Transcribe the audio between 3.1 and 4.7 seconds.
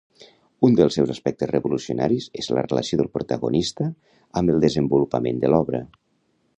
protagonista amb el